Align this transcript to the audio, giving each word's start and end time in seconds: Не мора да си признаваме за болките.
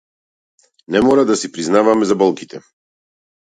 Не 0.95 1.01
мора 1.09 1.25
да 1.31 1.35
си 1.41 1.51
признаваме 1.51 2.05
за 2.13 2.21
болките. 2.25 2.67